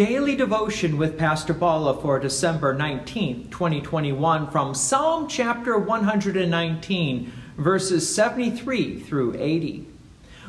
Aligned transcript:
Daily 0.00 0.34
Devotion 0.34 0.96
with 0.96 1.18
Pastor 1.18 1.52
Bala 1.52 2.00
for 2.00 2.18
December 2.18 2.74
19th, 2.74 3.50
2021, 3.50 4.50
from 4.50 4.74
Psalm 4.74 5.28
chapter 5.28 5.76
119, 5.76 7.30
verses 7.58 8.14
73 8.14 8.98
through 8.98 9.36
80. 9.38 9.86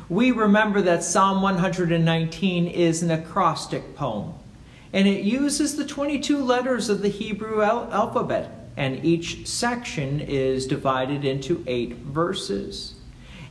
We 0.08 0.30
remember 0.30 0.80
that 0.80 1.04
Psalm 1.04 1.42
119 1.42 2.66
is 2.66 3.02
an 3.02 3.10
acrostic 3.10 3.94
poem, 3.94 4.32
and 4.90 5.06
it 5.06 5.22
uses 5.22 5.76
the 5.76 5.84
22 5.84 6.42
letters 6.42 6.88
of 6.88 7.02
the 7.02 7.10
Hebrew 7.10 7.60
al- 7.60 7.92
alphabet, 7.92 8.70
and 8.78 9.04
each 9.04 9.46
section 9.46 10.20
is 10.20 10.66
divided 10.66 11.26
into 11.26 11.62
eight 11.66 11.96
verses. 11.96 12.94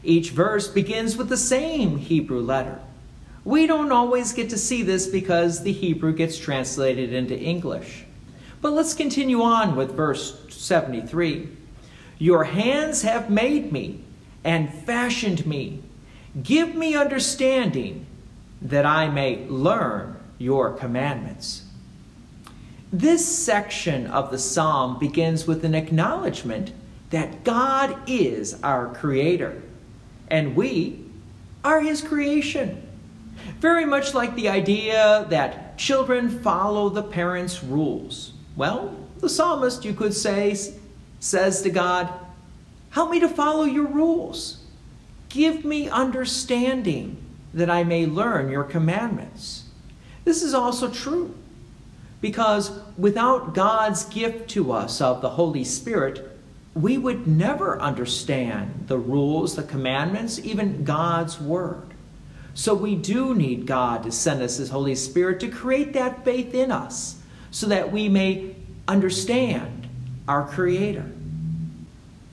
Each 0.03 0.31
verse 0.31 0.67
begins 0.67 1.15
with 1.15 1.29
the 1.29 1.37
same 1.37 1.99
Hebrew 1.99 2.41
letter. 2.41 2.81
We 3.43 3.65
don't 3.65 3.91
always 3.91 4.33
get 4.33 4.49
to 4.51 4.57
see 4.57 4.83
this 4.83 5.07
because 5.07 5.63
the 5.63 5.71
Hebrew 5.71 6.13
gets 6.13 6.37
translated 6.37 7.11
into 7.11 7.37
English. 7.37 8.05
But 8.61 8.73
let's 8.73 8.93
continue 8.93 9.41
on 9.41 9.75
with 9.75 9.95
verse 9.95 10.39
73. 10.49 11.49
Your 12.19 12.43
hands 12.43 13.01
have 13.01 13.31
made 13.31 13.71
me 13.71 14.03
and 14.43 14.71
fashioned 14.71 15.45
me. 15.47 15.81
Give 16.43 16.75
me 16.75 16.95
understanding 16.95 18.05
that 18.61 18.85
I 18.85 19.09
may 19.09 19.47
learn 19.47 20.17
your 20.37 20.71
commandments. 20.71 21.63
This 22.93 23.25
section 23.25 24.05
of 24.07 24.29
the 24.29 24.37
psalm 24.37 24.99
begins 24.99 25.47
with 25.47 25.65
an 25.65 25.73
acknowledgement 25.73 26.73
that 27.09 27.43
God 27.43 27.97
is 28.07 28.61
our 28.61 28.93
creator 28.93 29.61
and 30.29 30.55
we 30.55 30.99
are 31.63 31.81
his 31.81 32.01
creation. 32.01 32.87
Very 33.59 33.85
much 33.85 34.13
like 34.13 34.35
the 34.35 34.49
idea 34.49 35.25
that 35.29 35.77
children 35.77 36.29
follow 36.29 36.89
the 36.89 37.03
parents' 37.03 37.63
rules. 37.63 38.33
Well, 38.55 38.95
the 39.19 39.29
psalmist, 39.29 39.85
you 39.85 39.93
could 39.93 40.13
say, 40.13 40.55
says 41.19 41.61
to 41.61 41.69
God, 41.69 42.11
Help 42.91 43.09
me 43.09 43.19
to 43.21 43.29
follow 43.29 43.63
your 43.63 43.87
rules. 43.87 44.65
Give 45.29 45.63
me 45.63 45.87
understanding 45.87 47.17
that 47.53 47.69
I 47.69 47.83
may 47.83 48.05
learn 48.05 48.49
your 48.49 48.65
commandments. 48.65 49.63
This 50.25 50.43
is 50.43 50.53
also 50.53 50.89
true 50.89 51.33
because 52.19 52.71
without 52.97 53.53
God's 53.53 54.05
gift 54.05 54.49
to 54.51 54.71
us 54.71 55.01
of 55.01 55.21
the 55.21 55.29
Holy 55.29 55.63
Spirit, 55.63 56.37
we 56.73 56.97
would 56.97 57.27
never 57.27 57.79
understand 57.81 58.85
the 58.87 58.97
rules, 58.97 59.55
the 59.55 59.63
commandments, 59.63 60.39
even 60.39 60.83
God's 60.83 61.39
Word. 61.39 61.90
So 62.53 62.73
we 62.73 62.95
do 62.95 63.33
need 63.33 63.65
God 63.65 64.03
to 64.03 64.11
send 64.11 64.41
us 64.41 64.57
His 64.57 64.69
Holy 64.69 64.95
Spirit 64.95 65.39
to 65.41 65.47
create 65.47 65.93
that 65.93 66.25
faith 66.25 66.53
in 66.53 66.71
us 66.71 67.21
so 67.49 67.67
that 67.67 67.91
we 67.91 68.09
may 68.09 68.55
understand 68.87 69.87
our 70.27 70.47
Creator. 70.47 71.09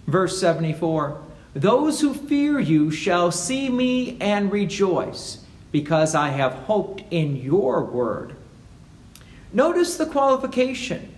Verse 0.07 0.41
74 0.41 1.21
Those 1.55 2.01
who 2.01 2.15
fear 2.15 2.59
you 2.59 2.91
shall 2.91 3.31
see 3.31 3.69
me 3.69 4.17
and 4.21 4.51
rejoice, 4.51 5.45
because 5.71 6.15
I 6.15 6.31
have 6.31 6.53
hoped 6.53 7.03
in 7.11 7.37
your 7.37 7.85
word. 7.85 8.35
Notice 9.53 9.97
the 9.97 10.07
qualification 10.07 11.15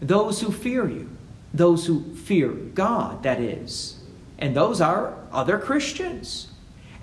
those 0.00 0.40
who 0.40 0.52
fear 0.52 0.88
you, 0.88 1.08
those 1.52 1.86
who 1.86 2.14
fear 2.14 2.48
God, 2.48 3.24
that 3.24 3.40
is, 3.40 4.00
and 4.38 4.54
those 4.54 4.80
are 4.80 5.14
other 5.32 5.58
Christians. 5.58 6.48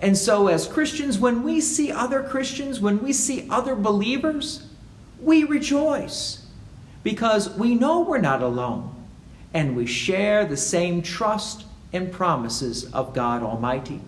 And 0.01 0.17
so, 0.17 0.47
as 0.47 0.67
Christians, 0.67 1.17
when 1.17 1.43
we 1.43 1.61
see 1.61 1.91
other 1.91 2.21
Christians, 2.23 2.79
when 2.79 3.01
we 3.01 3.13
see 3.13 3.47
other 3.49 3.75
believers, 3.75 4.67
we 5.21 5.43
rejoice 5.43 6.45
because 7.03 7.49
we 7.57 7.75
know 7.75 8.01
we're 8.01 8.17
not 8.17 8.41
alone 8.41 8.93
and 9.53 9.75
we 9.75 9.85
share 9.85 10.45
the 10.45 10.57
same 10.57 11.01
trust 11.01 11.65
and 11.93 12.11
promises 12.11 12.91
of 12.91 13.13
God 13.13 13.41
Almighty. 13.41 14.01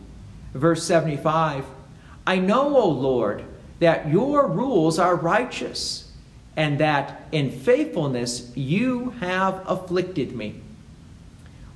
Verse 0.53 0.83
75 0.83 1.65
I 2.25 2.37
know, 2.37 2.75
O 2.75 2.89
Lord, 2.89 3.45
that 3.79 4.09
your 4.09 4.47
rules 4.47 4.99
are 4.99 5.15
righteous 5.15 6.11
and 6.57 6.79
that 6.79 7.27
in 7.31 7.51
faithfulness 7.51 8.51
you 8.55 9.11
have 9.21 9.63
afflicted 9.65 10.35
me. 10.35 10.61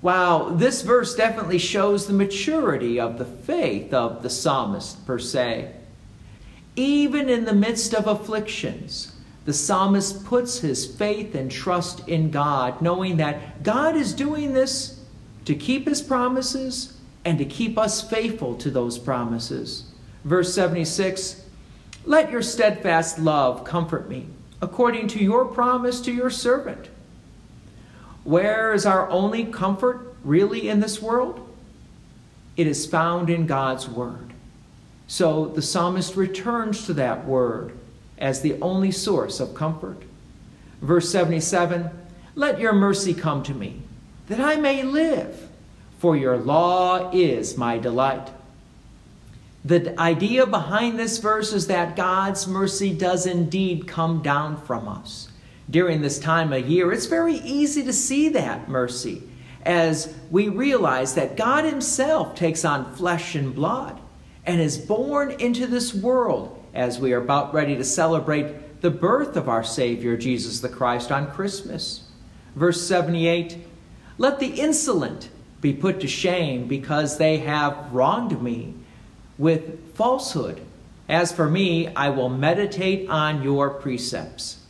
Wow, 0.02 0.50
this 0.50 0.82
verse 0.82 1.14
definitely 1.14 1.60
shows 1.60 2.08
the 2.08 2.14
maturity 2.14 3.00
of 3.00 3.20
the 3.20 3.26
faith 3.26 3.94
of 3.94 4.24
the 4.24 4.30
psalmist, 4.30 5.06
per 5.06 5.20
se. 5.20 5.72
Even 6.76 7.30
in 7.30 7.46
the 7.46 7.54
midst 7.54 7.94
of 7.94 8.08
afflictions, 8.08 9.16
the 9.46 9.54
psalmist 9.54 10.26
puts 10.26 10.60
his 10.60 10.86
faith 10.86 11.36
and 11.36 11.52
trust 11.52 12.08
in 12.08 12.32
God, 12.32 12.82
knowing 12.82 13.18
that 13.18 13.64
God 13.64 13.96
is 13.96 14.14
doing 14.14 14.54
this 14.54 15.04
to 15.46 15.56
keep 15.56 15.88
his 15.88 16.02
promises 16.02 16.98
and 17.26 17.38
to 17.38 17.46
keep 17.46 17.78
us 17.78 18.02
faithful 18.08 18.56
to 18.56 18.70
those 18.70 18.98
promises. 18.98 19.86
Verse 20.24 20.54
76 20.54 21.44
Let 22.06 22.32
your 22.32 22.42
steadfast 22.42 23.20
love 23.20 23.64
comfort 23.64 24.10
me, 24.10 24.28
according 24.62 25.08
to 25.10 25.24
your 25.24 25.46
promise 25.46 26.02
to 26.02 26.12
your 26.12 26.30
servant. 26.30 26.90
Where 28.24 28.74
is 28.74 28.86
our 28.86 29.10
only 29.10 29.46
comfort 29.46 30.16
really 30.24 30.70
in 30.70 30.80
this 30.80 31.02
world? 31.02 31.48
It 32.56 32.68
is 32.68 32.86
found 32.86 33.30
in 33.30 33.48
God's 33.48 33.90
Word. 33.90 34.34
So 35.08 35.48
the 35.48 35.62
psalmist 35.62 36.16
returns 36.16 36.86
to 36.86 36.94
that 36.94 37.26
Word 37.26 37.78
as 38.18 38.42
the 38.42 38.60
only 38.62 38.92
source 38.92 39.40
of 39.40 39.56
comfort. 39.56 40.04
Verse 40.82 41.10
77 41.10 41.90
Let 42.36 42.60
your 42.60 42.74
mercy 42.74 43.14
come 43.14 43.42
to 43.44 43.54
me, 43.54 43.82
that 44.28 44.40
I 44.40 44.56
may 44.56 44.84
live, 44.84 45.50
for 45.98 46.16
your 46.16 46.38
law 46.38 47.10
is 47.12 47.58
my 47.58 47.80
delight. 47.80 48.30
The 49.66 50.00
idea 50.00 50.46
behind 50.46 50.98
this 50.98 51.18
verse 51.18 51.54
is 51.54 51.68
that 51.68 51.96
God's 51.96 52.48
mercy 52.48 52.94
does 52.94 53.26
indeed 53.26 53.88
come 53.88 54.22
down 54.22 54.60
from 54.62 54.88
us 54.88 55.31
during 55.72 56.02
this 56.02 56.20
time 56.20 56.54
of 56.54 56.68
year, 56.70 56.92
it's 56.92 57.08
very 57.08 57.36
easy 57.36 57.84
to 57.84 57.94
see 57.94 58.30
that 58.30 58.70
mercy 58.70 59.24
as 59.64 60.14
we 60.30 60.50
realize 60.50 61.16
that 61.16 61.38
God 61.38 61.66
Himself 61.66 62.36
takes 62.36 62.66
on 62.66 62.94
flesh 62.94 63.36
and 63.36 63.56
blood 63.56 64.00
and 64.46 64.60
is 64.60 64.78
born 64.78 65.32
into 65.32 65.68
this 65.68 65.94
world 65.94 66.64
as 66.74 67.00
we 67.00 67.14
are 67.14 67.22
about 67.22 67.54
ready 67.54 67.76
to 67.76 67.84
celebrate 67.84 68.82
the 68.82 68.90
birth 68.90 69.38
of 69.38 69.48
our 69.48 69.64
Savior, 69.64 70.18
Jesus 70.18 70.60
the 70.60 70.70
Christ, 70.70 71.12
on 71.12 71.32
Christmas. 71.32 72.08
Verse 72.56 72.86
78 72.86 73.58
Let 74.18 74.40
the 74.40 74.60
insolent 74.60 75.30
be 75.62 75.74
put 75.74 76.00
to 76.02 76.08
shame 76.08 76.68
because 76.68 77.18
they 77.18 77.38
have 77.38 77.92
wronged 77.94 78.42
me 78.42 78.74
with 79.38 79.96
falsehood. 79.96 80.62
As 81.08 81.32
for 81.32 81.50
me, 81.50 81.88
I 81.90 82.10
will 82.10 82.30
meditate 82.30 83.10
on 83.10 83.44
your 83.44 83.70
precepts. 83.70 84.61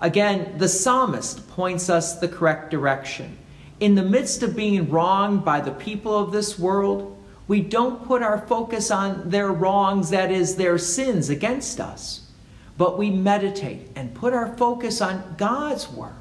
Again, 0.00 0.58
the 0.58 0.68
psalmist 0.68 1.48
points 1.50 1.88
us 1.88 2.18
the 2.18 2.28
correct 2.28 2.70
direction. 2.70 3.38
In 3.80 3.94
the 3.94 4.02
midst 4.02 4.42
of 4.42 4.56
being 4.56 4.90
wronged 4.90 5.44
by 5.44 5.60
the 5.60 5.72
people 5.72 6.16
of 6.18 6.32
this 6.32 6.58
world, 6.58 7.16
we 7.48 7.60
don't 7.60 8.04
put 8.04 8.22
our 8.22 8.38
focus 8.46 8.90
on 8.90 9.30
their 9.30 9.52
wrongs, 9.52 10.10
that 10.10 10.30
is, 10.30 10.56
their 10.56 10.78
sins 10.78 11.30
against 11.30 11.80
us, 11.80 12.28
but 12.76 12.98
we 12.98 13.10
meditate 13.10 13.88
and 13.94 14.14
put 14.14 14.32
our 14.32 14.56
focus 14.56 15.00
on 15.00 15.34
God's 15.38 15.88
Word. 15.88 16.12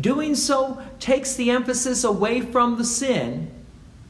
Doing 0.00 0.34
so 0.34 0.80
takes 1.00 1.34
the 1.34 1.50
emphasis 1.50 2.04
away 2.04 2.40
from 2.40 2.78
the 2.78 2.84
sin 2.84 3.50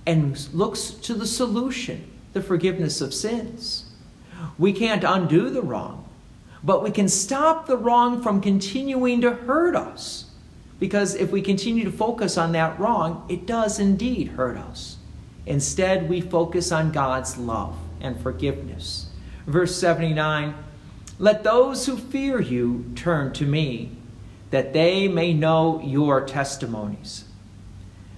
and 0.06 0.48
looks 0.52 0.90
to 0.90 1.14
the 1.14 1.26
solution, 1.26 2.10
the 2.32 2.42
forgiveness 2.42 3.00
of 3.00 3.14
sins. 3.14 3.90
We 4.58 4.72
can't 4.72 5.04
undo 5.04 5.48
the 5.50 5.62
wrong, 5.62 6.07
but 6.62 6.82
we 6.82 6.90
can 6.90 7.08
stop 7.08 7.66
the 7.66 7.76
wrong 7.76 8.22
from 8.22 8.40
continuing 8.40 9.20
to 9.20 9.32
hurt 9.32 9.76
us. 9.76 10.30
Because 10.78 11.14
if 11.14 11.30
we 11.30 11.42
continue 11.42 11.84
to 11.84 11.90
focus 11.92 12.38
on 12.38 12.52
that 12.52 12.78
wrong, 12.78 13.26
it 13.28 13.46
does 13.46 13.78
indeed 13.78 14.28
hurt 14.28 14.56
us. 14.56 14.96
Instead, 15.46 16.08
we 16.08 16.20
focus 16.20 16.70
on 16.70 16.92
God's 16.92 17.36
love 17.36 17.76
and 18.00 18.20
forgiveness. 18.20 19.10
Verse 19.46 19.76
79 19.76 20.54
Let 21.18 21.42
those 21.42 21.86
who 21.86 21.96
fear 21.96 22.40
you 22.40 22.92
turn 22.94 23.32
to 23.34 23.46
me, 23.46 23.96
that 24.50 24.72
they 24.72 25.08
may 25.08 25.32
know 25.32 25.80
your 25.82 26.24
testimonies. 26.24 27.24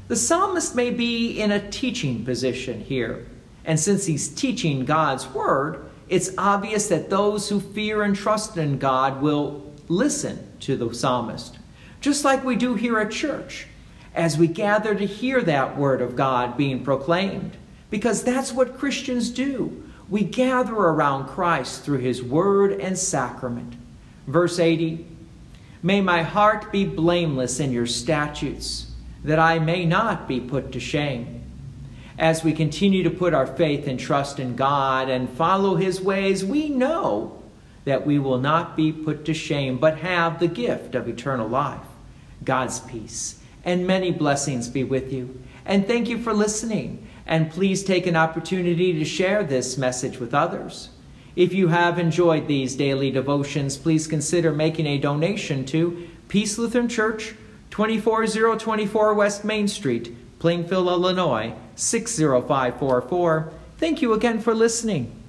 The 0.08 0.16
psalmist 0.16 0.74
may 0.74 0.90
be 0.90 1.40
in 1.40 1.52
a 1.52 1.70
teaching 1.70 2.24
position 2.24 2.80
here, 2.80 3.26
and 3.64 3.78
since 3.78 4.06
he's 4.06 4.28
teaching 4.28 4.84
God's 4.84 5.26
word, 5.28 5.89
it's 6.10 6.32
obvious 6.36 6.88
that 6.88 7.08
those 7.08 7.48
who 7.48 7.60
fear 7.60 8.02
and 8.02 8.16
trust 8.16 8.56
in 8.56 8.78
God 8.78 9.22
will 9.22 9.72
listen 9.88 10.44
to 10.60 10.76
the 10.76 10.92
psalmist, 10.92 11.58
just 12.00 12.24
like 12.24 12.44
we 12.44 12.56
do 12.56 12.74
here 12.74 12.98
at 12.98 13.12
church 13.12 13.68
as 14.12 14.36
we 14.36 14.48
gather 14.48 14.92
to 14.92 15.06
hear 15.06 15.40
that 15.40 15.78
word 15.78 16.02
of 16.02 16.16
God 16.16 16.56
being 16.56 16.82
proclaimed, 16.82 17.56
because 17.90 18.24
that's 18.24 18.52
what 18.52 18.76
Christians 18.76 19.30
do. 19.30 19.84
We 20.08 20.24
gather 20.24 20.74
around 20.74 21.28
Christ 21.28 21.84
through 21.84 21.98
his 21.98 22.20
word 22.20 22.72
and 22.72 22.98
sacrament. 22.98 23.74
Verse 24.26 24.58
80 24.58 25.06
May 25.80 26.00
my 26.00 26.24
heart 26.24 26.72
be 26.72 26.84
blameless 26.84 27.60
in 27.60 27.70
your 27.70 27.86
statutes, 27.86 28.90
that 29.22 29.38
I 29.38 29.60
may 29.60 29.86
not 29.86 30.26
be 30.26 30.40
put 30.40 30.72
to 30.72 30.80
shame. 30.80 31.39
As 32.20 32.44
we 32.44 32.52
continue 32.52 33.02
to 33.02 33.10
put 33.10 33.32
our 33.32 33.46
faith 33.46 33.88
and 33.88 33.98
trust 33.98 34.38
in 34.38 34.54
God 34.54 35.08
and 35.08 35.26
follow 35.26 35.76
his 35.76 36.02
ways, 36.02 36.44
we 36.44 36.68
know 36.68 37.42
that 37.86 38.04
we 38.06 38.18
will 38.18 38.38
not 38.38 38.76
be 38.76 38.92
put 38.92 39.24
to 39.24 39.32
shame, 39.32 39.78
but 39.78 40.00
have 40.00 40.38
the 40.38 40.46
gift 40.46 40.94
of 40.94 41.08
eternal 41.08 41.48
life. 41.48 41.80
God's 42.44 42.78
peace 42.80 43.40
and 43.64 43.86
many 43.86 44.10
blessings 44.10 44.68
be 44.68 44.84
with 44.84 45.10
you. 45.10 45.42
And 45.64 45.86
thank 45.86 46.10
you 46.10 46.18
for 46.18 46.34
listening. 46.34 47.06
And 47.26 47.50
please 47.50 47.82
take 47.82 48.06
an 48.06 48.16
opportunity 48.16 48.92
to 48.92 49.04
share 49.06 49.42
this 49.42 49.78
message 49.78 50.18
with 50.18 50.34
others. 50.34 50.90
If 51.36 51.54
you 51.54 51.68
have 51.68 51.98
enjoyed 51.98 52.46
these 52.46 52.76
daily 52.76 53.10
devotions, 53.10 53.78
please 53.78 54.06
consider 54.06 54.52
making 54.52 54.86
a 54.86 54.98
donation 54.98 55.64
to 55.66 56.06
Peace 56.28 56.58
Lutheran 56.58 56.88
Church, 56.88 57.34
24024 57.70 59.14
West 59.14 59.42
Main 59.42 59.68
Street, 59.68 60.14
Plainfield, 60.40 60.88
Illinois, 60.88 61.54
60544. 61.76 63.52
Thank 63.76 64.02
you 64.02 64.14
again 64.14 64.40
for 64.40 64.54
listening. 64.54 65.19